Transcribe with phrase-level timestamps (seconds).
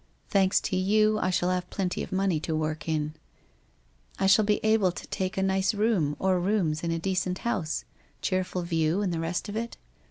[0.29, 3.13] Thanks to you, I shall have plenty of money to work in.
[4.17, 7.85] I shall be able to take a nice room, or rooms, in a decent house,
[8.19, 9.77] cheerful view, and the rest of it.